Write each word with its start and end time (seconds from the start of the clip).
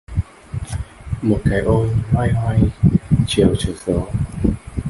Một 1.21 1.41
cái 1.45 1.59
ôm 1.59 1.87
loay 2.11 2.31
hoay 2.33 2.59
chiều 3.27 3.55
trở 3.59 3.73
gió 3.85 4.01